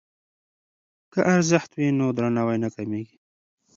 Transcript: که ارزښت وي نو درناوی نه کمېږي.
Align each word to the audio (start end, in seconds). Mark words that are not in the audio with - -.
که 1.11 1.19
ارزښت 1.35 1.69
وي 1.73 1.87
نو 1.99 2.07
درناوی 2.17 2.57
نه 2.63 2.69
کمېږي. 2.75 3.17